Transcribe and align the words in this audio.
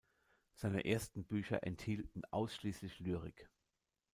Seine 0.55 0.83
ersten 0.85 1.23
Bücher 1.25 1.61
enthielten 1.63 2.23
ausschließlich 2.31 2.97
Lyrik. 3.01 3.51